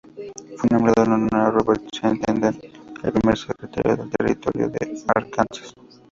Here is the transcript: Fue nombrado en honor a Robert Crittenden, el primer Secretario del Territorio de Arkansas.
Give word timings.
Fue 0.57 0.67
nombrado 0.71 1.03
en 1.03 1.11
honor 1.11 1.35
a 1.35 1.51
Robert 1.51 1.83
Crittenden, 1.91 2.59
el 3.03 3.11
primer 3.13 3.37
Secretario 3.37 3.97
del 3.97 4.09
Territorio 4.09 4.67
de 4.69 4.99
Arkansas. 5.15 5.71